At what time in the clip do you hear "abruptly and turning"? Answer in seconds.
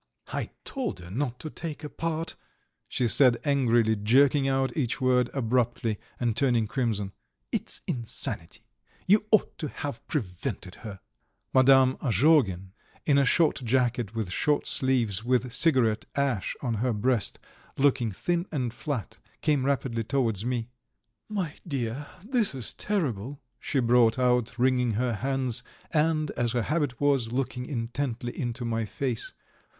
5.31-6.65